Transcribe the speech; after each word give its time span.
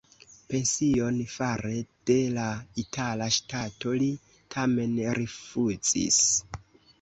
Pension 0.51 1.17
fare 1.33 1.73
de 2.09 2.15
la 2.37 2.45
itala 2.85 3.27
ŝtato 3.37 3.93
li 4.05 4.09
tamen 4.57 4.97
rifŭzis. 5.21 6.21